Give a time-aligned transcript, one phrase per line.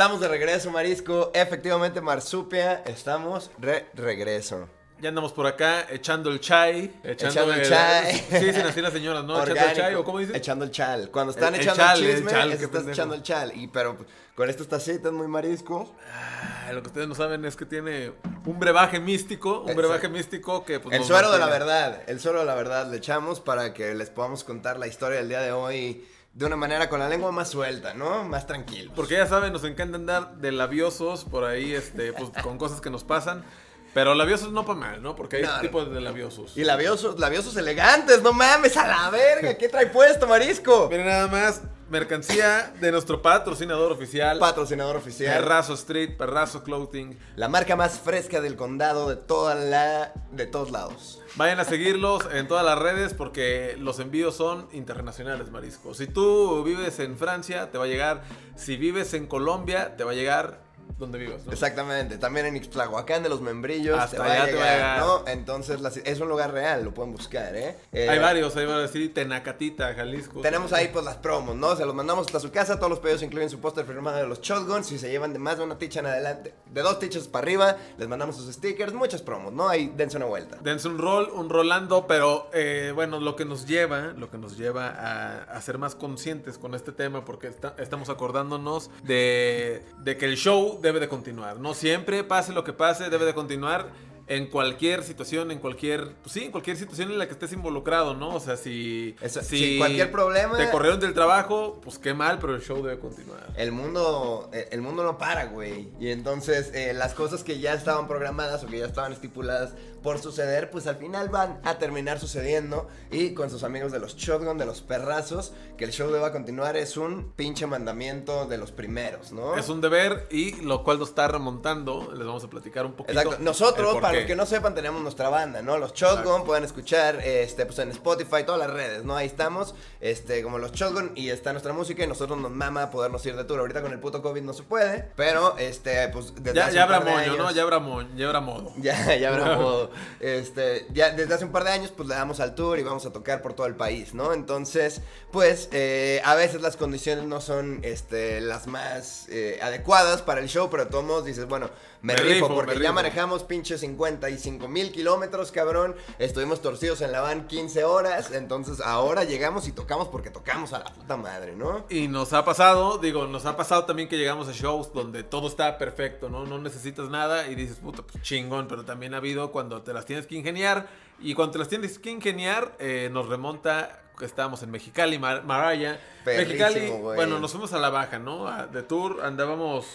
[0.00, 1.30] Estamos de regreso, Marisco.
[1.34, 4.66] Efectivamente, Marsupia, estamos de regreso.
[4.98, 6.90] Ya andamos por acá echando el chai.
[7.04, 8.14] Echando el chai.
[8.30, 9.34] Sí, dicen así las señoras, ¿no?
[9.42, 10.34] Echando el chai, ¿o cómo dicen?
[10.36, 11.10] Echando el chal.
[11.10, 12.90] Cuando están El- el echando chal, el el chisme, chal, estás pendejo.
[12.92, 13.52] echando el chal.
[13.54, 13.98] Y, pero
[14.34, 15.94] con estas tacitas muy marisco.
[16.14, 18.12] Ah, lo que ustedes no saben es que tiene
[18.46, 19.56] un brebaje místico.
[19.56, 19.82] Un Exacto.
[19.82, 20.80] brebaje místico que.
[20.80, 22.04] Pues, El suero de la verdad.
[22.06, 25.28] El suero de la verdad le echamos para que les podamos contar la historia del
[25.28, 28.24] día de hoy de una manera con la lengua más suelta, ¿no?
[28.24, 28.92] Más tranquilo.
[28.94, 32.90] Porque ya saben, nos encanta andar de labiosos por ahí, este, pues con cosas que
[32.90, 33.44] nos pasan.
[33.92, 35.16] Pero labiosos no para mal, ¿no?
[35.16, 35.60] Porque hay No, no.
[35.60, 36.56] tipos de labiosos.
[36.56, 39.58] Y labiosos, labiosos elegantes, no mames, a la verga.
[39.58, 40.86] ¿Qué trae puesto, marisco?
[40.88, 44.38] Miren nada más, mercancía de nuestro patrocinador oficial.
[44.38, 45.38] Patrocinador oficial.
[45.38, 47.18] Perrazo Street, Perrazo Clothing.
[47.36, 50.12] La marca más fresca del condado de toda la.
[50.30, 51.20] de todos lados.
[51.36, 55.94] Vayan a seguirlos en todas las redes porque los envíos son internacionales, Marisco.
[55.94, 58.22] Si tú vives en Francia, te va a llegar.
[58.56, 60.69] Si vives en Colombia, te va a llegar
[61.00, 61.52] donde vivas, ¿no?
[61.52, 62.18] Exactamente.
[62.18, 63.98] También en Ixtlahuacán de los membrillos.
[63.98, 65.00] Hasta te va allá a te llegar, va a llegar.
[65.00, 65.28] ¿no?
[65.28, 67.76] Entonces la- es un lugar real, lo pueden buscar, ¿eh?
[67.92, 70.40] Eh, Hay varios, hay varios, sí, Tenacatita, Jalisco.
[70.40, 71.74] Tenemos ahí pues las promos, ¿no?
[71.74, 74.40] Se los mandamos hasta su casa, todos los pedidos incluyen su póster firmado de los
[74.40, 77.42] shotguns, si se llevan de más de una ticha en adelante, de dos tichas para
[77.44, 79.68] arriba, les mandamos sus stickers, muchas promos, ¿no?
[79.68, 80.58] Ahí dense una vuelta.
[80.62, 84.56] Dense un rol, un rolando, pero eh, bueno, lo que nos lleva, lo que nos
[84.58, 90.16] lleva a, a ser más conscientes con este tema, porque está- estamos acordándonos de, de
[90.16, 91.74] que el show debe de continuar, ¿no?
[91.74, 93.88] Siempre, pase lo que pase, debe de continuar
[94.26, 98.14] en cualquier situación, en cualquier, pues sí, en cualquier situación en la que estés involucrado,
[98.14, 98.28] ¿no?
[98.34, 102.54] O sea, si, Eso, si cualquier problema- te corrieron del trabajo, pues qué mal, pero
[102.54, 103.48] el show debe continuar.
[103.56, 105.88] El mundo, eh, el mundo no para, güey.
[105.98, 110.18] Y entonces eh, las cosas que ya estaban programadas o que ya estaban estipuladas por
[110.18, 112.88] suceder, pues al final van a terminar sucediendo.
[113.10, 116.76] Y con sus amigos de los Shotgun, de los perrazos, que el show deba continuar
[116.76, 119.56] es un pinche mandamiento de los primeros, ¿no?
[119.56, 123.18] Es un deber y lo cual nos está remontando, les vamos a platicar un poquito.
[123.18, 123.42] Exacto.
[123.42, 125.78] Nosotros, para los que no sepan, tenemos nuestra banda, ¿no?
[125.78, 126.44] Los Shotgun Exacto.
[126.44, 129.16] pueden escuchar este, pues en Spotify, todas las redes, ¿no?
[129.16, 133.24] Ahí estamos, este, como los Shotgun, y está nuestra música, y nosotros nos mama podernos
[133.26, 133.60] ir de tour.
[133.60, 137.00] Ahorita con el puto COVID no se puede, pero este, pues desde Ya, ya habrá
[137.00, 137.50] moño, ¿no?
[137.50, 138.72] Ya habrá moño, ya habrá modo.
[138.78, 139.89] ya, ya habrá modo.
[140.20, 143.06] Este, ya desde hace un par de años, pues le damos al tour y vamos
[143.06, 144.32] a tocar por todo el país, ¿no?
[144.32, 150.40] Entonces, pues, eh, a veces las condiciones no son este, las más eh, adecuadas para
[150.40, 151.70] el show, pero todos modos dices, bueno,
[152.02, 152.94] me, Me rifo, porque me ya rifo.
[152.94, 155.94] manejamos pinche 55 mil kilómetros, cabrón.
[156.18, 160.78] Estuvimos torcidos en la van 15 horas, entonces ahora llegamos y tocamos porque tocamos a
[160.78, 161.84] la puta madre, ¿no?
[161.90, 165.48] Y nos ha pasado, digo, nos ha pasado también que llegamos a shows donde todo
[165.48, 166.46] está perfecto, ¿no?
[166.46, 170.06] No necesitas nada y dices, puta, pues chingón, pero también ha habido cuando te las
[170.06, 170.88] tienes que ingeniar
[171.18, 175.44] y cuando te las tienes que ingeniar eh, nos remonta que estábamos en Mexicali, Mar-
[175.44, 175.98] Maraya.
[176.24, 178.48] Perrísimo, Mexicali, bueno, nos fuimos a la baja, ¿no?
[178.48, 179.86] A- de tour andábamos...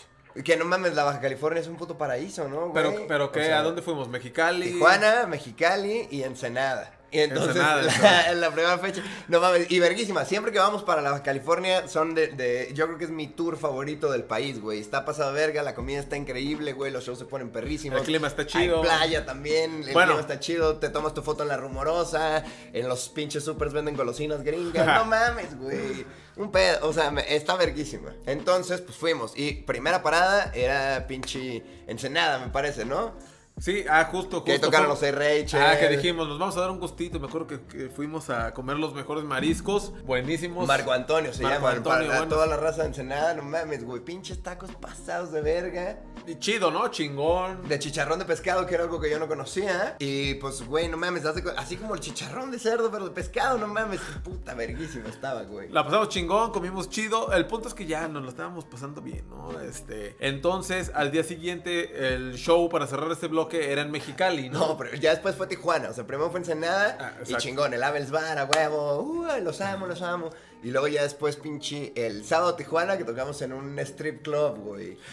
[0.44, 2.72] Que no mames, la Baja California es un puto paraíso, ¿no?
[2.74, 3.08] Pero, güey?
[3.08, 3.46] pero ¿qué?
[3.46, 4.10] sea, ¿A dónde fuimos?
[4.10, 4.72] Mexicali.
[4.74, 6.92] Tijuana, Mexicali y Ensenada.
[7.12, 10.84] Y entonces, Ensenada, la, en la primera fecha, no mames, y verguísima, siempre que vamos
[10.84, 14.24] para la Baja California son de, de- yo creo que es mi tour favorito del
[14.24, 17.52] país, güey, está pasado de verga, la comida está increíble, güey, los shows se ponen
[17.52, 18.00] perrísimos.
[18.02, 18.80] El clima está chido.
[18.82, 20.14] Hay playa también, el Bueno.
[20.14, 23.96] clima está chido, te tomas tu foto en la rumorosa, en los pinches supers venden
[23.96, 26.06] golosinas gringas, no mames, güey.
[26.38, 28.14] Un pedo, o sea, está verguísima.
[28.26, 29.34] Entonces, pues fuimos.
[29.36, 33.14] Y primera parada era pinche Ensenada, me parece, ¿no?
[33.58, 34.44] Sí, ah, justo, justo.
[34.44, 35.62] Que tocaron los Rachel.
[35.62, 37.22] Ah, que dijimos, nos vamos a dar un gustito.
[37.22, 39.94] Me acuerdo que, que fuimos a comer los mejores mariscos.
[40.04, 40.68] Buenísimos.
[40.68, 41.72] Marco Antonio se Marco llama.
[41.72, 42.36] Antonio, para bueno.
[42.36, 44.02] toda la raza de Ensenada, no mames, güey.
[44.02, 46.00] Pinches tacos pasados de verga.
[46.28, 46.90] Y chido, ¿no?
[46.90, 47.66] Chingón.
[47.68, 49.96] De chicharrón de pescado, que era algo que yo no conocía.
[50.00, 53.68] Y pues, güey, no mames, así como el chicharrón de cerdo, pero de pescado, no
[53.68, 54.02] mames.
[54.24, 55.70] Puta verguísimo estaba, güey.
[55.70, 57.32] La pasamos chingón, comimos chido.
[57.32, 59.62] El punto es que ya nos lo estábamos pasando bien, ¿no?
[59.62, 64.60] Este, entonces, al día siguiente, el show para cerrar este bloque era en Mexicali, ¿no?
[64.60, 65.90] No, pero ya después fue Tijuana.
[65.90, 69.02] O sea, primero fue Ensenada Ah, y chingón, el Abel's Bar, a huevo.
[69.02, 70.30] Uh, los amo, los amo.
[70.64, 74.98] Y luego ya después, pinche, el sábado Tijuana que tocamos en un strip club, güey.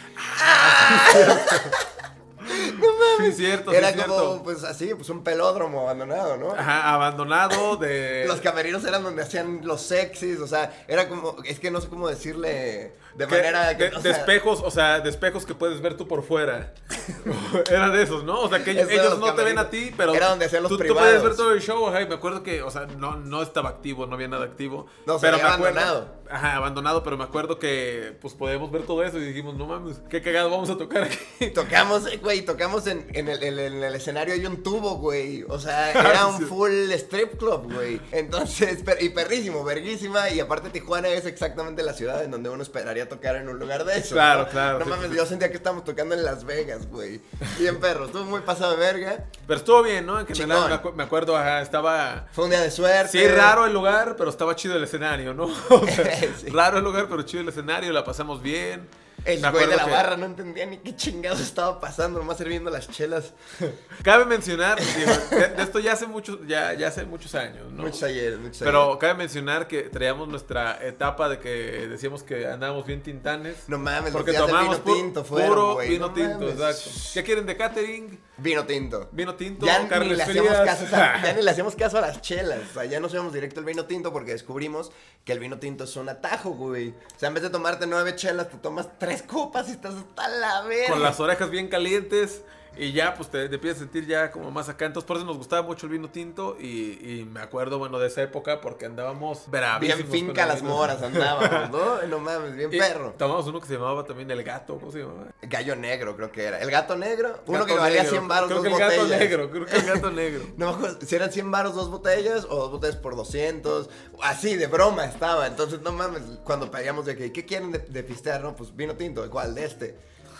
[3.18, 4.42] Sí, es cierto, sí, Era es como, cierto.
[4.42, 6.52] pues así, pues un pelódromo abandonado, ¿no?
[6.52, 8.24] Ajá, abandonado de.
[8.26, 11.88] Los camerinos eran donde hacían los sexys, o sea, era como, es que no sé
[11.88, 13.90] cómo decirle de que- manera que...
[13.90, 16.72] de, o de sea, espejos, o sea, de espejos que puedes ver tú por fuera.
[17.70, 18.40] Era de esos, ¿no?
[18.40, 20.14] O sea, que ellos los no te ven a ti, pero.
[20.14, 21.02] Era donde hacían los tú, tú privados.
[21.08, 23.70] puedes ver todo el show, ajá, y me acuerdo que, o sea, no, no estaba
[23.70, 24.86] activo, no había nada activo.
[25.06, 25.80] No, se pero había me acuerdo.
[25.80, 26.22] abandonado.
[26.30, 30.00] Ajá, abandonado, pero me acuerdo que, pues podíamos ver todo eso y dijimos, no mames,
[30.08, 31.50] qué cagado vamos a tocar aquí.
[31.54, 35.42] Tocamos, güey, tocamos en, en el, en el- en el escenario hay un tubo, güey.
[35.48, 38.00] O sea, era un full strip club, güey.
[38.12, 40.30] Entonces, per- y perrísimo, verguísima.
[40.30, 43.84] Y aparte Tijuana es exactamente la ciudad en donde uno esperaría tocar en un lugar
[43.84, 44.14] de eso.
[44.14, 44.48] Claro, ¿no?
[44.48, 45.16] claro, No sí, mames, sí.
[45.16, 47.20] yo sentía que estábamos tocando en Las Vegas, güey.
[47.58, 49.24] Bien perro, estuvo muy pasado de verga.
[49.46, 50.20] Pero estuvo bien, ¿no?
[50.20, 52.26] En general, me, acu- me acuerdo, ajá, estaba.
[52.32, 53.08] Fue un día de suerte.
[53.18, 55.44] Sí, raro el lugar, pero estaba chido el escenario, ¿no?
[55.70, 56.48] O sea, Sí.
[56.50, 58.88] Raro el lugar, pero chido el escenario, la pasamos bien.
[59.24, 62.38] El Me güey de la que- barra no entendía ni qué chingados estaba pasando, nomás
[62.38, 63.32] sirviendo las chelas.
[64.02, 67.82] Cabe mencionar, digo, de, esto ya hace muchos, ya, ya hace muchos años, ¿no?
[67.84, 72.84] Muchos ayer, muchos Pero cabe mencionar que traíamos nuestra etapa de que decíamos que andábamos
[72.86, 73.68] bien tintanes.
[73.68, 76.90] No mames, porque tomamos vino tinto fueron, puro vino no tinto, exacto.
[77.14, 78.18] ¿Qué quieren de catering?
[78.38, 79.08] Vino tinto.
[79.12, 80.64] Vino tinto, Ya ni, carnes le hacíamos frías.
[80.80, 82.58] caso, a- ya ni le hacíamos caso a las chelas.
[82.70, 84.90] O sea, ya nos íbamos directo al vino tinto porque descubrimos
[85.24, 86.88] que el vino tinto es un atajo, güey.
[86.90, 90.28] O sea, en vez de tomarte nueve chelas, te tomas tres copas y estás hasta
[90.28, 90.94] la verga.
[90.94, 92.42] con las orejas bien calientes
[92.76, 94.86] y ya pues te, te empiezas a sentir ya como más acá.
[94.86, 98.08] Entonces por eso nos gustaba mucho el vino tinto y, y me acuerdo, bueno, de
[98.08, 100.10] esa época porque andábamos bravísimos.
[100.10, 102.02] Bien finca las moras andábamos, ¿no?
[102.12, 103.14] No mames, bien Y perro.
[103.18, 105.26] Tomamos uno que se llamaba también el gato, ¿cómo se llamaba?
[105.42, 106.60] Gallo negro, creo que era.
[106.60, 108.10] El gato negro, uno Gato que valía negro.
[108.18, 109.20] 100 baros, Creo dos que el gato botellas.
[109.20, 110.42] negro, creo que el gato negro.
[110.56, 113.88] No me acuerdo si eran 100 baros dos botellas o dos botellas por 200.
[114.22, 115.46] Así, de broma estaba.
[115.46, 118.42] Entonces, no mames, cuando pedíamos de que, ¿qué quieren de, de pistear?
[118.42, 119.54] No, pues vino tinto, ¿de cuál?
[119.54, 119.96] De este.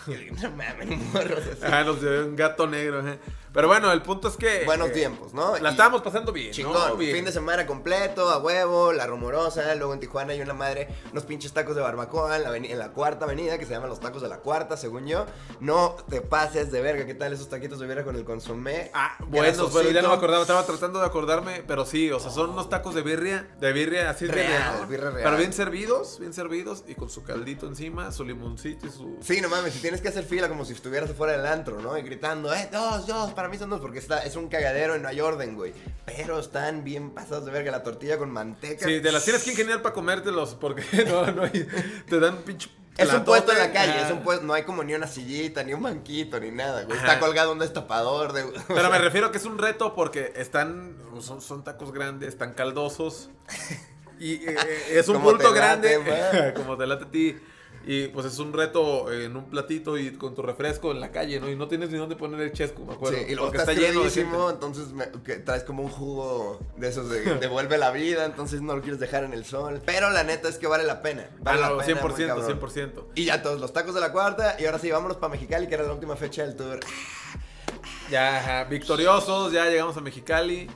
[0.41, 1.63] No mames.
[1.63, 2.99] Ajá, nos dio un gato negro.
[2.99, 3.17] ajá.
[3.53, 4.63] Pero bueno, el punto es que.
[4.65, 5.55] Buenos eh, tiempos, ¿no?
[5.57, 6.51] La Y- estábamos pasando bien.
[6.51, 6.95] Chingón, ¿no?
[6.97, 7.15] Bien.
[7.15, 11.25] fin de semana completo, a huevo, la rumorosa, luego en Tijuana hay una madre, unos
[11.25, 14.23] pinches tacos de barbacoa en la, en la cuarta avenida que se llaman los tacos
[14.23, 15.27] de la cuarta, según yo.
[15.59, 18.89] No te pases de verga, ¿qué tal esos taquitos de hubiera con el consomé?
[18.95, 22.31] Ah, bueno, bueno, ya no me acordaba, estaba tratando de acordarme, pero sí, o sea,
[22.31, 25.23] son unos tacos de birria, de birria así de Real, birria real.
[25.25, 29.41] Pero bien servidos, bien servidos y con su caldito encima, su limoncito y su Sí,
[29.41, 31.97] no mames, tienes que hacer fila como si estuvieras fuera del antro, ¿no?
[31.97, 35.01] Y gritando, eh, dos, dos, para mí son dos, porque está, es un cagadero y
[35.01, 35.73] no hay orden, güey.
[36.05, 38.85] Pero están bien pasados de verga, la tortilla con manteca.
[38.87, 41.67] Sí, te las tienes que ingeniar para comértelos porque no, no hay,
[42.07, 44.05] te dan pinche Es un puesto en la calle, Ah.
[44.05, 46.97] es un puesto, no hay como ni una sillita, ni un banquito, ni nada, güey.
[46.97, 48.45] Está colgado un destapador de...
[48.69, 53.29] Pero me refiero que es un reto porque están, son, son tacos grandes, están caldosos.
[54.17, 54.55] Y eh,
[54.91, 57.37] es un bulto grande, como te late a ti.
[57.85, 61.41] Y pues es un reto en un platito y con tu refresco en la calle,
[61.41, 61.49] ¿no?
[61.49, 63.17] Y no tienes ni dónde poner el chesco, me acuerdo.
[63.17, 64.53] Sí, y luego porque estás está lleno de crudísimo, gente.
[64.53, 68.75] entonces me- que traes como un jugo de esos de devuelve la vida, entonces no
[68.77, 69.81] lo quieres dejar en el sol.
[69.85, 71.27] Pero la neta es que vale la pena.
[71.31, 72.59] Ah, Vale no, la pena, muy 100%, cabrón.
[72.61, 73.03] 100%.
[73.15, 75.73] Y ya todos los tacos de la cuarta, y ahora sí, vámonos para Mexicali, que
[75.75, 76.79] era la última fecha del tour.
[78.09, 80.69] Ya, ajá, victoriosos, ya llegamos a Mexicali.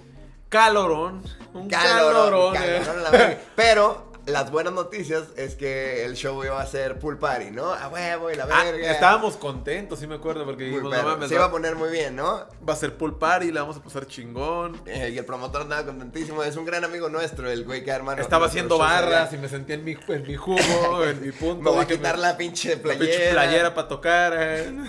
[0.49, 1.21] Calorón.
[1.53, 2.55] Un Calorón, calorón.
[2.55, 2.81] eh.
[2.85, 3.37] calorón a la.
[3.55, 7.73] Pero las buenas noticias es que el show iba a ser pool party, ¿no?
[7.73, 8.91] A huevo y la Ah, verga.
[8.91, 11.09] estábamos contentos, sí me acuerdo, porque Muy dijimos, no perro.
[11.11, 12.45] mames, Se iba a poner muy bien, ¿no?
[12.67, 14.81] va a ser pool party, la vamos a pasar chingón.
[14.85, 16.43] Eh, y el promotor andaba contentísimo.
[16.43, 18.21] Es un gran amigo nuestro, el güey que hermano.
[18.21, 20.57] Estaba haciendo barras y me sentía en mi, en mi jugo,
[21.05, 21.63] en mi punto.
[21.63, 23.05] Me voy a quitar la pinche la playera.
[23.11, 24.33] pinche playera para tocar.
[24.37, 24.71] eh.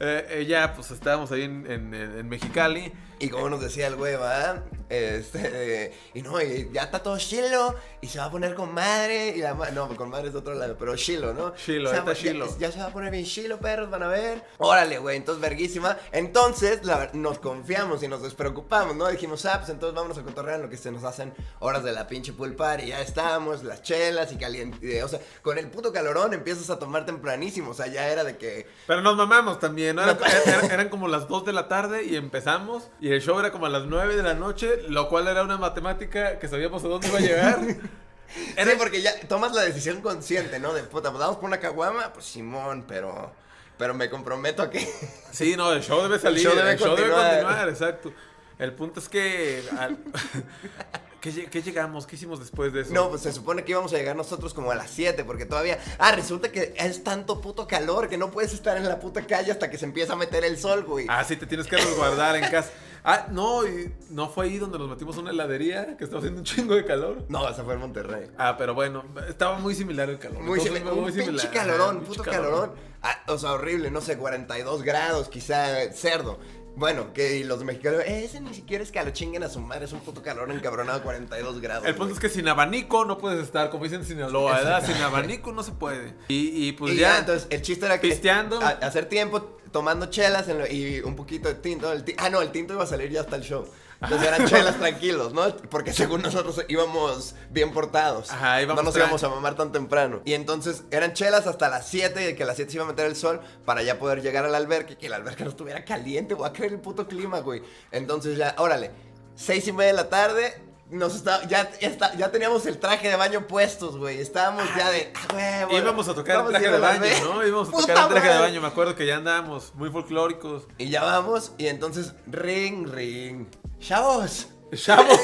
[0.00, 2.92] Eh, eh, ya, pues estábamos ahí en, en- en Mexicali.
[3.20, 4.64] Y como nos decía el güey, ¿va?
[4.88, 9.34] Este, y no, y ya está todo chilo, y se va a poner con madre,
[9.36, 11.54] y la ma- no, con madre es de otro lado, pero chilo, ¿no?
[11.54, 12.46] Chilo, O sea, está chilo.
[12.58, 14.42] Ya, se va a poner bien chilo, perros, van a ver.
[14.58, 15.96] Órale, güey, entonces verguísima.
[16.12, 19.06] Entonces, la nos confiamos y nos despreocupamos, ¿no?
[19.08, 21.92] Dijimos, ah, pues entonces vámonos a cotorrear en lo que se nos hacen horas de
[21.92, 22.86] la pinche pool party.
[22.86, 25.04] Ya estamos, las chelas y caliente.
[25.04, 28.36] O sea, con el puto calorón empiezas a tomar tempranísimo, o sea, ya era de
[28.38, 28.66] que...
[28.86, 30.02] Pero nos mamamos también, ¿no?
[30.70, 32.88] Eran, como las 2 de la tarde y empezamos.
[33.00, 35.56] Y el show era como a las 9 de la noche, lo cual era una
[35.56, 37.58] matemática que sabíamos a dónde iba a llegar.
[38.32, 40.72] Sí, porque ya tomas la decisión consciente, ¿no?
[40.72, 43.32] De puta, pues vamos por una caguama, pues Simón, pero.
[43.76, 44.86] Pero me comprometo a que.
[45.32, 46.44] Sí, no, el show debe salir.
[46.44, 47.40] show debe el show debe continuar.
[47.40, 48.12] continuar, exacto.
[48.56, 49.64] El punto es que.
[49.76, 49.98] al-
[51.20, 52.06] ¿Qué, qué llegamos?
[52.06, 52.94] ¿Qué hicimos después de eso?
[52.94, 55.78] No, pues se supone que íbamos a llegar nosotros como a las 7, porque todavía.
[55.98, 59.50] Ah, resulta que es tanto puto calor que no puedes estar en la puta calle
[59.50, 61.06] hasta que se empieza a meter el sol, güey.
[61.08, 62.70] Ah, sí, te tienes que resguardar en casa.
[63.04, 66.40] Ah, no, y no fue ahí donde nos metimos a una heladería que estaba haciendo
[66.40, 67.24] un chingo de calor.
[67.28, 68.30] No, esa fue en Monterrey.
[68.36, 70.42] Ah, pero bueno, estaba muy similar el calor.
[70.42, 71.50] Muy, Entonces, simi- un muy pinche similar.
[71.50, 72.72] calorón, Ajá, puto calorón.
[73.02, 76.38] Ah, o sea, horrible, no sé, 42 grados, quizá, cerdo.
[76.76, 79.58] Bueno, que y los mexicanos, "Eh, ese ni siquiera es que lo chinguen a su
[79.60, 81.84] madre, es un puto calor encabronado a 42 grados.
[81.84, 84.86] El punto es que sin abanico no puedes estar, como dicen en Sinaloa, ¿verdad?
[84.86, 86.14] Sin abanico no se puede.
[86.28, 88.60] Y, y pues y ya, ya, entonces el chiste era que pisteando.
[88.60, 91.92] a- hacer tiempo tomando chelas en lo- y un poquito de tinto.
[91.92, 93.66] el ti- ah, no, el tinto iba a salir ya hasta el show.
[94.02, 95.54] Entonces eran chelas tranquilos, ¿no?
[95.68, 98.30] Porque según nosotros íbamos bien portados.
[98.30, 100.22] Ajá, íbamos no nos íbamos a mamar tan temprano.
[100.24, 103.04] Y entonces eran chelas hasta las 7, que a las 7 se iba a meter
[103.06, 106.48] el sol para ya poder llegar al albergue, que el albergue no estuviera caliente, voy
[106.48, 107.62] a creer el puto clima, güey.
[107.92, 108.90] Entonces ya, órale,
[109.34, 110.54] 6 y media de la tarde,
[110.90, 114.20] nos está, ya, ya, está- ya teníamos el traje de baño puestos, güey.
[114.20, 117.00] Estábamos ya de, ah, güey, íbamos a tocar el traje de baño.
[117.24, 117.46] ¿no?
[117.46, 120.64] Íbamos a ¡Puta tocar el traje de baño, me acuerdo que ya andábamos muy folclóricos.
[120.78, 123.46] Y ya vamos, y entonces, ring, ring.
[123.78, 125.08] Chavos, Chavo.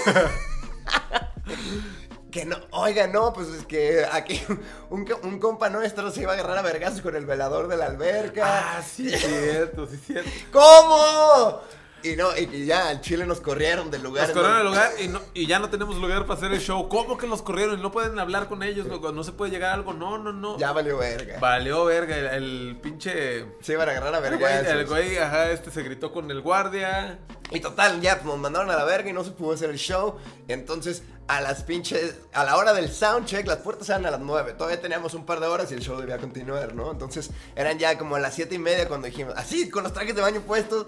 [2.30, 4.42] que no, oiga, no, pues es que aquí
[4.90, 8.76] un compa nuestro se iba a agarrar a vergazos con el velador de la alberca.
[8.78, 10.30] ah, sí, cierto, sí, cierto.
[10.52, 11.60] ¿Cómo?
[12.02, 14.28] Y no, y ya al Chile nos corrieron del lugar.
[14.28, 16.60] Nos corrieron el donde- lugar y, no, y ya no tenemos lugar para hacer el
[16.60, 16.88] show.
[16.88, 17.78] ¿Cómo que los corrieron?
[17.78, 19.92] Y no pueden hablar con ellos, loco, no se puede llegar a algo.
[19.92, 20.56] No, no, no.
[20.58, 21.38] Ya valió verga.
[21.40, 23.46] Valió verga, el, el pinche...
[23.60, 24.78] Se iban a agarrar a El güey, vergazos.
[24.80, 27.18] el güey, ajá, este se gritó con el guardia.
[27.50, 30.16] Y total, ya nos mandaron a la verga y no se pudo hacer el show.
[30.48, 32.16] Entonces, a las pinches.
[32.32, 34.52] A la hora del soundcheck, las puertas eran a las 9.
[34.52, 36.90] Todavía teníamos un par de horas y el show debía continuar, ¿no?
[36.92, 40.14] Entonces, eran ya como a las 7 y media cuando dijimos, así, con los trajes
[40.14, 40.86] de baño puestos.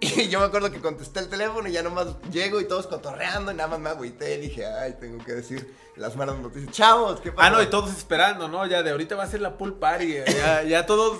[0.16, 3.52] Y yo me acuerdo que contesté el teléfono y ya nomás llego y todos cotorreando
[3.52, 6.72] y nada más me agüité y dije, ay, tengo que decir las malas noticias.
[6.72, 7.48] Chavos, ¿qué pasa?
[7.48, 8.66] Ah, no, y todos esperando, ¿no?
[8.66, 10.14] Ya de ahorita va a ser la pool party.
[10.26, 11.18] Ya, ya todos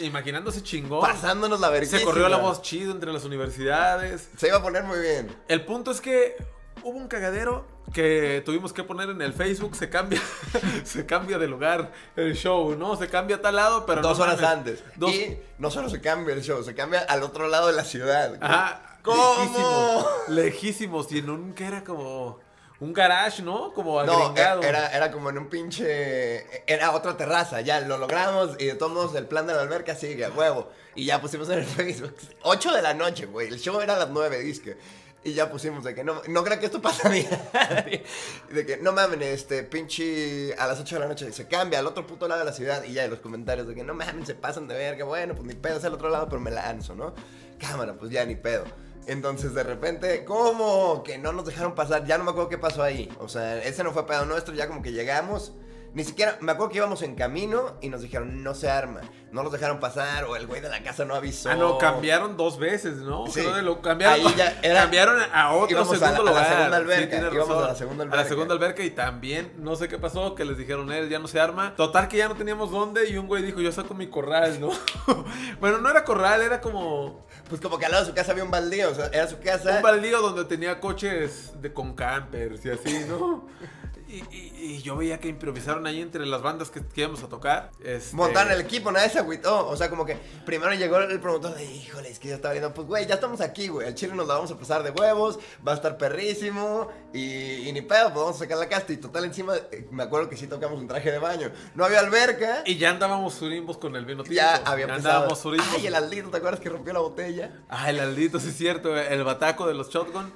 [0.00, 1.02] imaginándose chingón.
[1.02, 1.98] Pasándonos la vergüenza.
[1.98, 4.28] Se corrió la voz chido entre las universidades.
[4.38, 5.34] Se iba a poner muy bien.
[5.48, 6.36] El punto es que
[6.82, 9.76] hubo un cagadero que tuvimos que poner en el Facebook.
[9.76, 10.20] Se cambia,
[10.84, 12.96] se cambia de lugar el show, ¿no?
[12.96, 14.58] Se cambia a tal lado, pero Dos no horas mames.
[14.58, 14.84] antes.
[14.96, 17.84] Dos- Y no solo se cambia el show, se cambia al otro lado de la
[17.84, 18.36] ciudad.
[18.40, 18.98] Ajá.
[19.02, 19.22] ¿Cómo?
[19.38, 20.06] Lejísimos.
[20.28, 21.12] Lejísimos.
[21.12, 22.42] Y en un que era como.
[22.80, 23.72] Un garage, ¿no?
[23.72, 24.62] Como No, agringado.
[24.62, 26.44] era, era como en un pinche.
[26.70, 29.94] Era otra terraza, ya lo logramos y de todos modos el plan de la alberca
[29.94, 30.68] sigue, a huevo.
[30.96, 32.14] Y ya pusimos en el Facebook.
[32.42, 33.48] 8 de la noche, güey.
[33.48, 34.76] El show era a las 9, disque.
[35.24, 37.30] Y ya pusimos de que no, no creo que esto pasaría.
[38.50, 41.86] de que no mamen, este pinche a las 8 de la noche se cambia al
[41.86, 42.84] otro puto lado de la ciudad.
[42.84, 45.06] Y ya en los comentarios de que no mamen, se pasan de verga.
[45.06, 47.14] Bueno, pues ni pedo, es al otro lado, pero me lanzo, ¿no?
[47.58, 48.64] Cámara, pues ya ni pedo.
[49.06, 51.02] Entonces de repente, ¿cómo?
[51.02, 52.04] Que no nos dejaron pasar.
[52.04, 53.10] Ya no me acuerdo qué pasó ahí.
[53.18, 54.54] O sea, ese no fue pedo nuestro.
[54.54, 55.52] Ya como que llegamos.
[55.94, 59.00] Ni siquiera, me acuerdo que íbamos en camino y nos dijeron, no se arma.
[59.30, 61.50] No nos dejaron pasar o el güey de la casa no avisó.
[61.50, 63.26] Ah, no, cambiaron dos veces, ¿no?
[63.26, 63.40] Sí.
[63.40, 66.24] Creo que lo cambiaron, Ahí ya era- cambiaron a otro íbamos a la- segundo a
[66.24, 66.48] la lugar.
[66.56, 67.64] segunda alberca, tienes íbamos razón.
[67.64, 68.28] a la segunda A la alberca.
[68.28, 71.38] segunda alberca y también, no sé qué pasó, que les dijeron, él ya no se
[71.40, 71.74] arma.
[71.76, 74.70] Total que ya no teníamos dónde y un güey dijo, yo saco mi corral, ¿no?
[75.60, 78.42] bueno, no era corral, era como Pues como que al lado de su casa había
[78.44, 78.90] un baldío.
[78.90, 79.76] O sea, era su casa.
[79.76, 83.46] un baldío donde tenía coches de con campers y así, ¿no?
[84.30, 87.28] Y, y- y yo veía que improvisaron ahí entre las bandas que, que íbamos a
[87.28, 87.70] tocar.
[87.82, 89.66] Este, Montaron el equipo, nadie se agüitó.
[89.68, 90.16] O sea, como que
[90.46, 93.40] primero llegó el promotor de, híjole, es que ya estaba viendo, pues, güey, ya estamos
[93.40, 93.88] aquí, güey.
[93.88, 96.88] El chile nos la vamos a pasar de huevos, va a estar perrísimo.
[97.12, 98.92] Y, y ni pedo, pues vamos a sacar la casta.
[98.92, 101.50] Y total, encima, eh, me acuerdo que sí tocamos un traje de baño.
[101.74, 102.62] No había alberca.
[102.64, 104.34] Y ya andábamos surimbos con el vino tinto.
[104.36, 105.68] ya había Ya andábamos surimbos.
[105.74, 107.64] Ay, el Aldito, ¿te acuerdas que rompió la botella?
[107.68, 108.96] Ah, el Aldito, sí es cierto.
[108.96, 110.32] El bataco de los shotgun.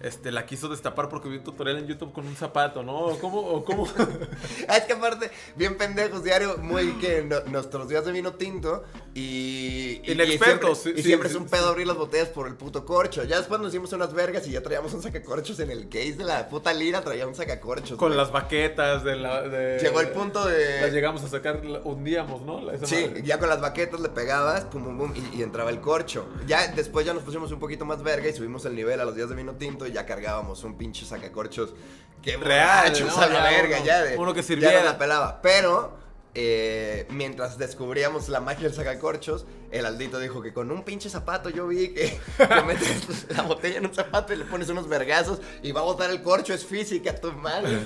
[0.00, 2.92] Este, la quiso destapar porque vi un tutorial en YouTube con un zapato, ¿no?
[2.98, 3.38] ¿O ¿Cómo?
[3.40, 3.86] ¿O cómo?
[4.68, 8.82] Es que aparte, bien pendejos, diario, muy que no- nuestros días de vino tinto
[9.14, 10.00] y.
[10.02, 11.54] y- Inexpertos, Y siempre, sí, y siempre sí, es un sí.
[11.54, 13.22] pedo abrir las botellas por el puto corcho.
[13.22, 16.24] Ya después nos hicimos unas vergas y ya traíamos un sacacorchos en el case de
[16.24, 17.96] la puta lira, traía un sacacorchos.
[17.96, 18.18] con güey.
[18.18, 19.42] las baquetas de la.
[19.42, 20.90] de- Llegó el punto Las de.
[20.90, 22.60] llegamos a sacar, hundíamos, ¿no?
[22.60, 23.22] La- Sí, madre.
[23.22, 26.26] ya con las baquetas le pegabas, pum, pum, pum, y, y entraba el corcho.
[26.48, 29.14] Ya después ya nos pusimos un poquito más verga y subimos el nivel a los
[29.14, 31.74] días de vino tinto ya cargábamos un pinche sacacorchos
[32.22, 32.98] que Real, ¿no?
[33.28, 34.16] Ya verga, uno- ya de.
[34.16, 34.78] uno que Ya sirviera.
[34.80, 35.40] no la pelaba.
[35.42, 36.00] Pero.
[36.34, 41.50] eh, mientras descubríamos la magia del sacacorchos, el Aldito dijo que con un pinche zapato
[41.50, 45.40] yo vi que, que metes la botella en un zapato y le pones unos vergazos
[45.62, 47.80] y va a botar el corcho, es física, tu madre.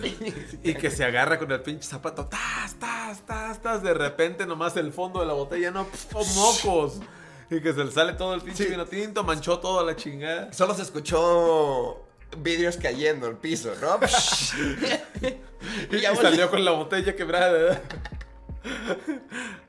[0.62, 2.26] Y que se agarra con el pinche zapato.
[2.26, 3.82] ¡Tas, tas, tas, tas!
[3.82, 7.00] De repente nomás el fondo de la botella, no, pf, oh, mocos.
[7.50, 8.70] Y que se le sale todo el pinche Sí.
[8.70, 10.52] vino tinto, manchó toda la chingada.
[10.52, 12.02] Solo se escuchó
[12.38, 13.98] vidrios cayendo al piso, ¿no?
[15.90, 17.82] Y, y salió con la botella quebrada.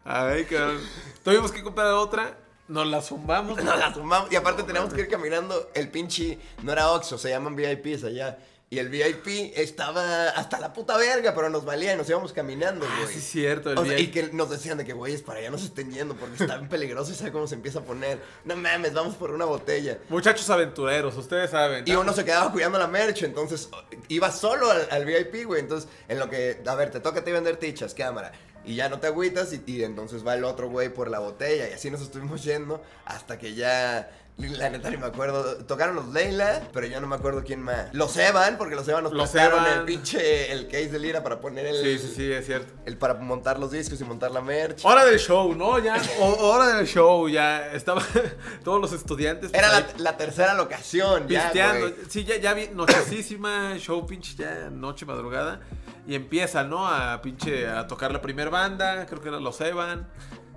[0.03, 0.79] Ay, cabrón.
[1.23, 2.37] Tuvimos que comprar otra.
[2.67, 3.63] Nos la zumbamos.
[3.63, 4.31] Nos la sumamos.
[4.31, 5.69] Y aparte teníamos que ir caminando.
[5.73, 6.39] El pinche.
[6.63, 8.37] No era Oxxo, se llaman VIPs allá.
[8.69, 12.85] Y el VIP estaba hasta la puta verga, pero nos valía y nos íbamos caminando,
[12.85, 13.13] Ah, güey.
[13.13, 13.71] sí, cierto.
[13.71, 15.89] El O sea, y que nos decían de que, güeyes, para allá no se estén
[15.89, 18.21] yendo porque está bien peligroso y sabe cómo se empieza a poner.
[18.43, 19.99] No mames, vamos por una botella.
[20.09, 21.85] Muchachos aventureros, ustedes saben.
[21.87, 23.69] Y uno se quedaba cuidando la merch, entonces
[24.09, 25.61] iba solo al, al VIP, güey.
[25.61, 28.33] Entonces, en lo que, a ver, te toca a ti vender tichas, cámara.
[28.65, 31.69] Y ya no te agüitas y, y entonces va el otro güey por la botella.
[31.69, 34.11] Y así nos estuvimos yendo hasta que ya...
[34.37, 35.57] La neta ni me acuerdo.
[35.65, 37.91] Tocaron los Leila, pero yo no me acuerdo quién más.
[37.93, 39.65] Los Evan, porque los Evan nos Los Evan.
[39.79, 42.71] el pinche el case de lira para poner el, Sí, sí, sí, es cierto.
[42.85, 44.85] el para montar los discos y montar la merch.
[44.85, 45.79] Hora del show, ¿no?
[45.79, 48.03] Ya, o- hora del show, ya estaba
[48.63, 49.49] todos los estudiantes.
[49.49, 51.89] pues, Era ahí la, la tercera locación, ya, pisteando.
[51.89, 51.95] güey.
[52.07, 55.61] sí, ya, ya vi, nochecísima, show pinche ya, noche, madrugada.
[56.05, 56.87] Y empieza, ¿no?
[56.87, 60.07] A pinche, a tocar la primera banda, creo que era los Evan.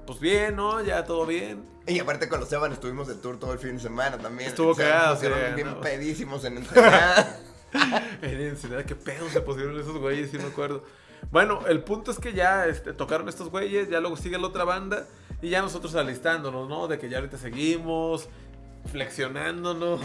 [0.06, 0.82] Pues bien, ¿no?
[0.82, 1.64] Ya todo bien.
[1.86, 4.50] Y aparte con los Evan estuvimos de tour todo el fin de semana también.
[4.50, 5.80] Estuvo cagado, sí, bien ¿no?
[5.80, 7.38] pedísimos en Ensenada.
[8.22, 10.82] En Ensenada, qué pedo se pusieron esos güeyes, sí me acuerdo.
[11.30, 14.64] Bueno, el punto es que ya este, tocaron estos güeyes, ya luego sigue la otra
[14.64, 15.06] banda
[15.40, 16.88] y ya nosotros alistándonos, ¿no?
[16.88, 18.28] De que ya ahorita seguimos,
[18.90, 20.00] flexionándonos,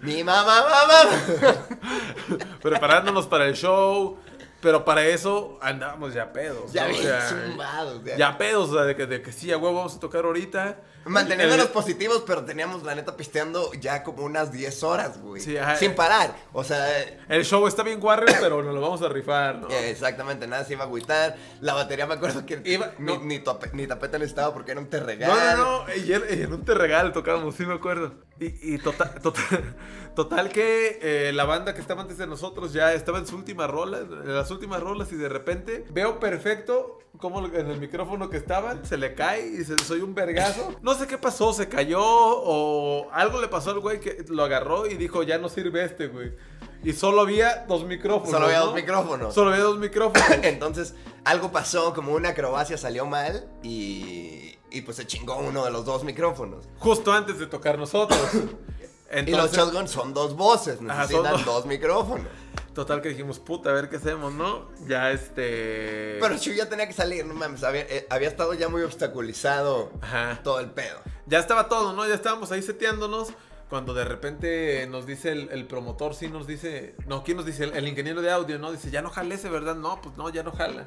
[0.00, 2.38] Mi mamá, mamá.
[2.60, 4.18] preparándonos para el show.
[4.62, 6.72] Pero para eso andábamos ya pedos.
[6.72, 6.90] Ya ¿no?
[6.90, 8.04] O bien sea, zumbados.
[8.04, 8.16] Ya.
[8.16, 10.78] Ya pedos, o sea, de que, de que sí, a huevo vamos a tocar ahorita.
[11.04, 15.40] Manteniéndonos positivos, pero teníamos la neta pisteando ya como unas 10 horas, güey.
[15.42, 15.76] Sí, ajá.
[15.76, 16.34] Sin parar.
[16.52, 16.86] O sea,
[17.28, 19.68] El show está bien guarre, pero nos lo vamos a rifar, ¿no?
[19.68, 21.36] exactamente, nada se iba a agüitar.
[21.60, 23.20] La batería me acuerdo que Iba- ni, no.
[23.24, 25.30] ni, tope- ni tapete necesitaba porque era un terregal.
[25.30, 28.14] No, no, no, y en, un terregal tocábamos, sí me acuerdo.
[28.40, 29.74] Y, y total, total,
[30.14, 33.66] total que eh, la banda que estaba antes de nosotros ya estaba en su última
[33.66, 38.38] rola, en las últimas rolas, y de repente veo perfecto como en el micrófono que
[38.38, 40.74] estaban se le cae y se soy un vergazo.
[40.80, 44.86] No sé qué pasó, se cayó o algo le pasó al güey que lo agarró
[44.86, 46.32] y dijo, ya no sirve este, güey.
[46.84, 48.30] Y solo había dos micrófonos.
[48.30, 48.66] Solo había ¿no?
[48.66, 49.34] dos micrófonos.
[49.34, 50.28] Solo había dos micrófonos.
[50.42, 50.94] Entonces,
[51.24, 55.84] algo pasó, como una acrobacia salió mal y, y pues se chingó uno de los
[55.84, 56.64] dos micrófonos.
[56.78, 58.20] justo antes de tocar nosotros.
[59.26, 61.44] y los shotguns son dos voces, Ajá, necesitan son dos.
[61.44, 62.26] dos micrófonos.
[62.74, 64.70] Total que dijimos, puta, a ver qué hacemos, ¿no?
[64.86, 66.16] Ya este.
[66.20, 69.92] Pero Chu ya tenía que salir, no mames, había, eh, había estado ya muy obstaculizado
[70.00, 70.40] Ajá.
[70.42, 70.98] todo el pedo.
[71.26, 72.06] Ya estaba todo, ¿no?
[72.08, 73.28] Ya estábamos ahí seteándonos.
[73.68, 76.94] Cuando de repente nos dice el, el promotor, sí nos dice.
[77.06, 77.64] No, ¿quién nos dice?
[77.64, 78.70] El, el ingeniero de audio, ¿no?
[78.72, 79.76] Dice, ya no jale ese, ¿verdad?
[79.76, 80.84] No, pues no, ya no jala.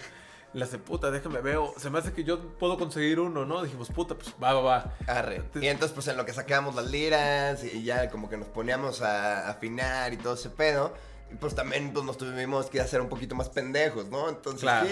[0.55, 1.74] Le hace puta, déjame veo.
[1.77, 3.62] Se me hace que yo puedo conseguir uno, ¿no?
[3.62, 4.95] Dijimos, puta, pues va, va, va.
[5.05, 5.43] Arre.
[5.62, 9.01] Y entonces, pues en lo que sacábamos las liras y ya como que nos poníamos
[9.01, 10.93] a afinar y todo ese pedo.
[11.29, 14.29] Y pues también pues, nos tuvimos que hacer un poquito más pendejos, ¿no?
[14.29, 14.88] Entonces, Claro.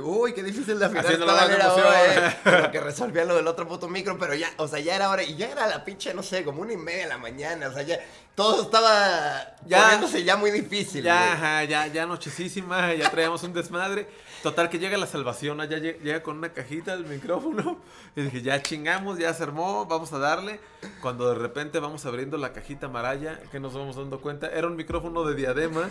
[0.00, 1.86] Uy, qué difícil Haciendo la emoción.
[1.86, 2.32] hoy.
[2.58, 5.22] Como que resolvía lo del otro puto micro, pero ya, o sea, ya era hora.
[5.22, 7.68] Y ya era la pinche, no sé, como una y media de la mañana.
[7.68, 7.98] O sea, ya
[8.34, 9.82] todo estaba Ya.
[9.82, 11.02] poniéndose ya muy difícil.
[11.04, 14.08] Ya, ajá, ya, ya nochecísima, ya traíamos un desmadre.
[14.42, 17.80] Total que llega la salvación, allá llega, llega con una cajita el micrófono.
[18.14, 20.60] Y dije, ya chingamos, ya se armó, vamos a darle.
[21.02, 24.76] Cuando de repente vamos abriendo la cajita maraya, que nos vamos dando cuenta, era un
[24.76, 25.88] micrófono de diadema.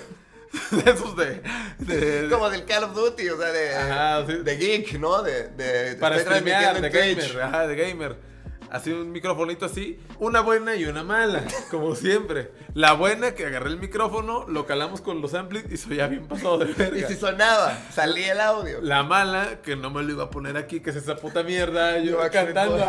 [0.71, 1.41] De esos de.
[1.79, 4.33] de- de- Como del Call of Duty, o sea, de, Ajá, sí.
[4.43, 5.21] de geek, ¿no?
[5.21, 7.31] De, de para streamear, de Twitch.
[7.33, 8.37] gamer, ajá, de gamer.
[8.69, 12.51] Así un microfonito así, una buena y una mala, como siempre.
[12.73, 16.57] La buena que agarré el micrófono, lo calamos con los amplis y soy bien pasado
[16.57, 17.07] de Y verga.
[17.07, 18.81] si sonaba, salía el audio.
[18.81, 21.97] La mala, que no me lo iba a poner aquí, que es esa puta mierda,
[21.99, 22.85] yo Yo cantando.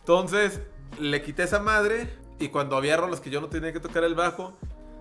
[0.00, 0.60] Entonces,
[0.98, 2.08] le quité esa madre
[2.38, 4.56] y cuando había rolas que yo no tenía que tocar el bajo,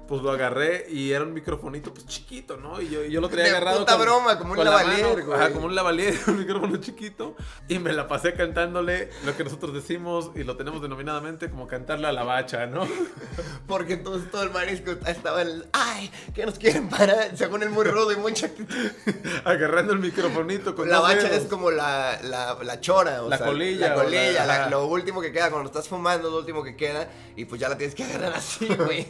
[0.07, 2.81] pues lo agarré y era un microfonito pues chiquito, ¿no?
[2.81, 5.37] Y yo, yo lo tenía agarrado puta broma, como un con la lavalier, güey.
[5.39, 7.35] Ajá, como un lavalier, un micrófono chiquito.
[7.67, 12.07] Y me la pasé cantándole lo que nosotros decimos y lo tenemos denominadamente como cantarle
[12.07, 12.87] a la bacha, ¿no?
[13.67, 15.67] Porque entonces todo el marisco estaba en el.
[15.73, 16.11] ¡Ay!
[16.33, 17.35] ¿Qué nos quieren parar?
[17.35, 18.49] Según el muy rudo y mucha.
[19.45, 21.43] Agarrando el microfonito con La bacha dedos.
[21.43, 24.87] es como la, la, la chora, o La sea, colilla, La colilla, la- la- lo
[24.87, 27.07] último que queda cuando estás fumando, lo último que queda.
[27.35, 29.05] Y pues ya la tienes que agarrar así, güey.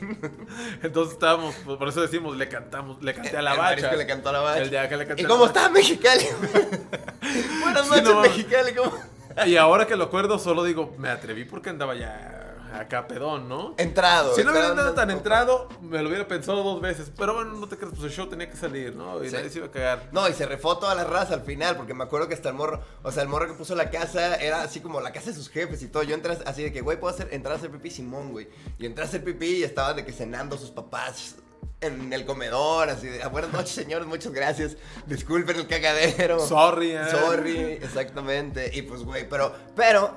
[0.87, 3.69] Entonces estábamos, por eso decimos, le cantamos, le canté a la El bacha.
[3.69, 4.61] marisco le cantó a la bacha.
[4.61, 6.25] El de acá le canté ¿Y cómo está Mexicali?
[7.61, 8.31] Buenas Sí, noches, no mames.
[8.31, 8.73] Mexicali.
[8.73, 8.93] ¿cómo?
[9.45, 12.46] Y ahora que lo acuerdo, solo digo, me atreví porque andaba ya
[12.81, 13.75] acá pedón, ¿no?
[13.77, 14.33] Entrado.
[14.35, 17.11] Si no hubiera andado entrado tan entrado, me lo hubiera pensado dos veces.
[17.17, 19.23] Pero bueno, no te creas, pues el show tenía que salir, ¿no?
[19.23, 19.35] Y Sí.
[19.35, 20.09] nadie se iba a cagar.
[20.11, 22.55] No, y se refó toda la raza al final, porque me acuerdo que hasta el
[22.55, 25.35] morro, o sea, el morro que puso la casa era así como la casa de
[25.35, 26.03] sus jefes y todo.
[26.03, 28.47] Yo entré así de que, güey, puedo hacer, entrar a hacer pipí Simón, güey.
[28.77, 31.35] Y entré a hacer pipí y estaban de que cenando sus papás
[31.79, 34.77] en el comedor, así de, "Ah, buenas noches, señores, muchas gracias.
[35.05, 36.39] Disculpen el cagadero.
[36.39, 37.01] Sorry, eh.
[37.11, 38.71] Sorry, exactamente.
[38.73, 40.15] Y pues, güey, pero, pero,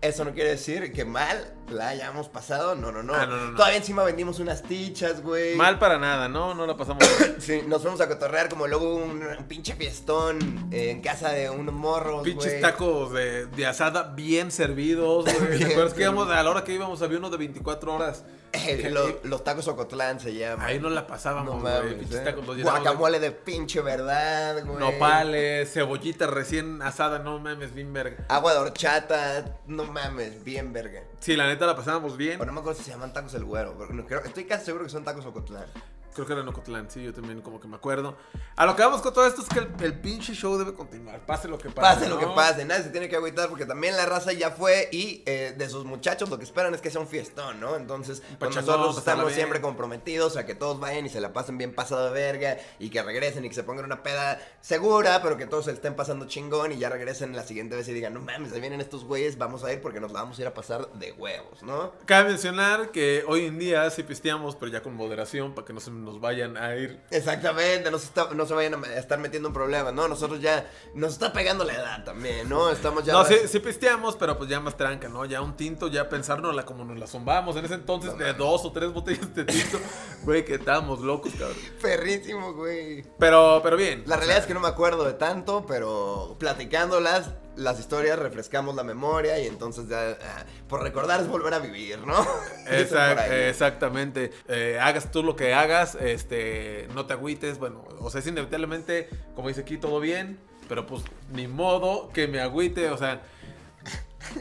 [0.00, 2.76] Eso no quiere decir que mal la hayamos pasado.
[2.76, 3.14] No, no, no.
[3.14, 3.56] Ah, no, no, no.
[3.56, 5.56] Todavía encima vendimos unas tichas, güey.
[5.56, 6.54] Mal para nada, ¿no?
[6.54, 7.36] No la pasamos bien.
[7.40, 11.50] Sí, nos fuimos a cotorrear como luego un, un pinche fiestón eh, en casa de
[11.50, 12.62] unos morros, Pinches güey.
[12.62, 15.58] tacos de, de asada bien servidos, güey.
[15.58, 18.24] ¿Te acuerdas que íbamos, a la hora que íbamos había uno de 24 horas?
[18.52, 20.66] Eh, lo- los tacos Ocotlán se llaman.
[20.66, 21.74] Ahí no la No pasábamos, güey.
[21.74, 22.24] mames, Pinches eh.
[22.24, 24.78] tacos los llenábamos de Guacamole de pinche verdad, güey.
[24.78, 28.24] Nopales, cebollita recién asada, no mames, bien verga.
[28.28, 31.02] Agua de horchata, no mames, bien verga.
[31.20, 32.40] Sí, la neta la pasábamos bien.
[32.40, 33.74] O no me acuerdo si se llaman tacos el güero.
[33.78, 35.66] pero no creo- estoy casi seguro que son tacos Ocotlán.
[36.14, 38.16] Creo que era en Ocotlán, sí, yo también como que me acuerdo.
[38.56, 41.24] A lo que vamos con todo esto es que el, el pinche show debe continuar,
[41.24, 41.80] pase lo que pase.
[41.80, 44.88] Pase lo que pase, nadie se tiene que agüitar porque también la raza ya fue
[44.92, 47.76] y eh, de sus muchachos lo que esperan es que sea un fiestón, ¿no?
[47.76, 51.74] Entonces, pues nosotros estamos siempre comprometidos a que todos vayan y se la pasen bien
[51.74, 55.46] pasado de verga y que regresen y que se pongan una peda segura, pero que
[55.46, 58.52] todos se estén pasando chingón y ya regresen la siguiente vez y digan, no mames,
[58.52, 60.92] ahí vienen estos güeyes, vamos a ir porque nos la vamos a ir a pasar
[60.92, 61.92] de huevos, ¿no?
[62.06, 65.80] Cabe mencionar que hoy en día sí pisteamos, pero ya con moderación, para que no
[65.80, 67.00] se nos vayan a ir.
[67.10, 70.08] Exactamente, no se, está- no se vayan a estar metiendo en problemas, ¿no?
[70.08, 72.70] Nosotros ya nos está pegando la edad también, ¿no?
[72.70, 73.12] Estamos ya...
[73.12, 75.24] No, sí, sí pisteamos, pero pues ya más tranca, ¿no?
[75.26, 77.56] Ya un tinto, ya pensárnosla como nos la zumbamos.
[77.56, 79.78] En ese entonces, de dos o tres botellas de tinto,
[80.22, 81.56] güey, que estábamos locos, cabrón.
[81.82, 83.04] Perrísimo, güey.
[83.18, 84.02] Pero, pero bien.
[84.06, 88.74] La realidad sea, es que no me acuerdo de tanto, pero platicándolas, las historias, refrescamos
[88.74, 92.14] la memoria y entonces ya, ah, por recordar es volver a vivir, ¿no?
[92.66, 94.30] Exact- exactamente.
[94.48, 97.58] Eh, hagas tú lo que hagas, este, no te agüites.
[97.58, 102.28] Bueno, o sea, es inevitablemente, como dice aquí, todo bien, pero pues ni modo que
[102.28, 103.22] me agüite, o sea.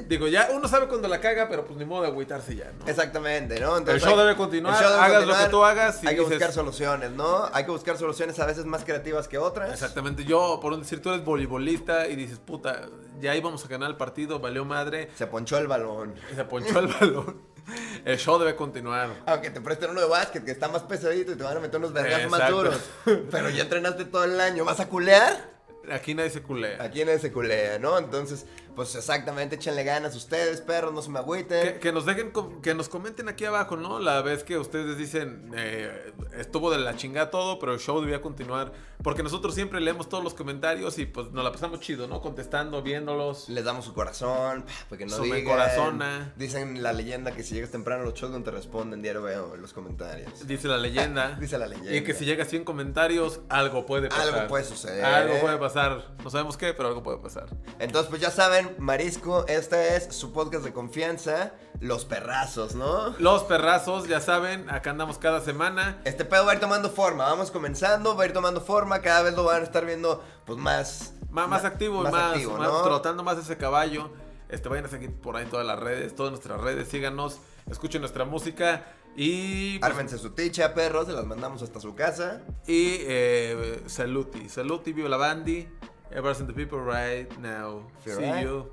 [0.08, 2.88] Digo, ya uno sabe cuando la caga, pero pues ni modo de agüitarse ya, ¿no?
[2.88, 3.78] Exactamente, ¿no?
[3.78, 7.12] El show debe continuar, hagas lo que tú hagas y hay que dices- buscar soluciones,
[7.12, 7.48] ¿no?
[7.54, 9.72] Hay que buscar soluciones a veces más creativas que otras.
[9.72, 12.88] Exactamente, yo, por un decir, tú eres voleibolista y dices, puta,
[13.20, 16.16] ya íbamos a ganar el partido, valió madre, Se ponchó el balón.
[16.36, 17.42] se ponchó el balón.
[18.06, 19.10] El show debe continuar.
[19.26, 21.78] Aunque te presten uno de básquet que está más pesadito y te van a meter
[21.80, 22.80] unos vergazos más duros.
[23.30, 24.64] Pero ya entrenaste todo el año.
[24.64, 25.50] ¿Vas a culear?
[25.92, 26.82] Aquí nadie se culea.
[26.82, 27.98] Aquí nadie se culea, ¿no?
[27.98, 28.46] Entonces,
[28.78, 31.64] pues exactamente, échenle ganas ustedes, perros, no se me agüiten.
[31.64, 33.98] Que, que nos dejen, que nos comenten aquí abajo, ¿no?
[33.98, 38.22] La vez que ustedes dicen, eh, estuvo de la chingada todo, pero el show debía
[38.22, 38.72] continuar.
[39.04, 42.20] Porque nosotros siempre leemos todos los comentarios y pues nos la pasamos chido, ¿no?
[42.22, 43.48] Contestando, viéndolos.
[43.50, 45.54] Les damos su corazón, porque no Su me digan.
[45.54, 46.34] corazona.
[46.36, 49.62] Dicen la leyenda que si llegas temprano los shows no te responden, diario veo en
[49.62, 50.48] los comentarios.
[50.48, 51.36] Dice la leyenda.
[51.40, 51.96] Dice la leyenda.
[51.96, 54.34] Y que si llega a 100 comentarios, algo puede pasar.
[54.34, 55.40] Algo puede suceder, Algo ¿eh?
[55.42, 56.08] puede pasar.
[56.24, 57.48] No sabemos qué, pero algo puede pasar.
[57.80, 63.16] Entonces, pues ya saben, Marisco, este es su podcast de confianza, Los Perrazos, ¿no?
[63.20, 66.02] Los perrazos, ya saben, acá andamos cada semana.
[66.06, 69.24] Este pedo va a ir tomando forma, vamos comenzando, va a ir tomando forma, cada
[69.24, 71.14] vez lo van a estar viendo, pues más...
[71.30, 72.82] Más, más activo más, activo, más ¿no?
[72.84, 74.10] trotando más ese caballo.
[74.50, 78.02] Este, vayan a seguir por ahí en todas las redes, todas nuestras redes, síganos, escuchen
[78.02, 82.42] nuestra música y pues, Ármense su ticha, perros, se las mandamos hasta su casa.
[82.68, 85.68] y eh, saluti, saluti, viva la bandi.
[86.12, 87.84] Everything the people right now.
[88.04, 88.42] Feel See right.
[88.42, 88.72] you.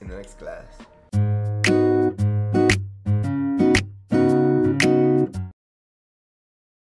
[0.00, 0.66] In the next class.